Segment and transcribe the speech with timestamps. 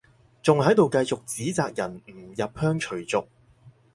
[0.41, 3.27] 仲喺度繼續指責人唔入鄉隨俗